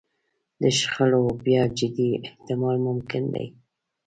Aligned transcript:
د 0.61 0.63
شخړو 0.79 1.23
بیا 1.45 1.63
جدي 1.77 2.09
احتمال 2.25 2.77
ممکن 2.87 3.23
دی. 3.33 3.45